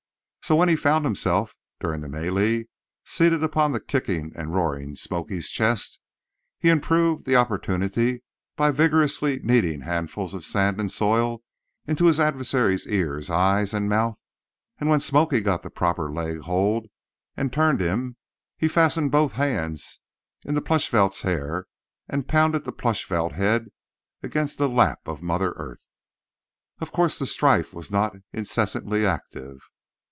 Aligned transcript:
So, 0.43 0.55
when 0.57 0.67
he 0.69 0.75
found 0.75 1.05
himself, 1.05 1.55
during 1.79 2.01
the 2.01 2.09
mêlée, 2.09 2.65
seated 3.05 3.41
upon 3.41 3.71
the 3.71 3.79
kicking 3.79 4.33
and 4.35 4.53
roaring 4.53 4.97
"Smoky's" 4.97 5.47
chest, 5.49 5.97
he 6.59 6.67
improved 6.69 7.25
the 7.25 7.37
opportunity 7.37 8.21
by 8.57 8.71
vigorously 8.71 9.39
kneading 9.41 9.81
handfuls 9.81 10.33
of 10.33 10.43
sand 10.43 10.77
and 10.81 10.91
soil 10.91 11.41
into 11.87 12.05
his 12.05 12.19
adversary's 12.19 12.85
ears, 12.85 13.29
eyes 13.29 13.73
and 13.73 13.87
mouth, 13.87 14.19
and 14.77 14.89
when 14.89 14.99
"Smoky" 14.99 15.39
got 15.39 15.63
the 15.63 15.69
proper 15.69 16.11
leg 16.11 16.39
hold 16.39 16.87
and 17.37 17.53
"turned" 17.53 17.79
him, 17.79 18.17
he 18.57 18.67
fastened 18.67 19.09
both 19.09 19.33
hands 19.33 20.01
in 20.43 20.53
the 20.53 20.61
Plushvelt 20.61 21.17
hair 21.21 21.65
and 22.09 22.27
pounded 22.27 22.65
the 22.65 22.73
Plushvelt 22.73 23.31
head 23.31 23.67
against 24.21 24.57
the 24.57 24.67
lap 24.67 24.99
of 25.05 25.23
mother 25.23 25.53
earth. 25.55 25.87
Of 26.81 26.91
course, 26.91 27.17
the 27.17 27.27
strife 27.27 27.73
was 27.73 27.89
not 27.89 28.17
incessantly 28.33 29.05
active. 29.05 29.61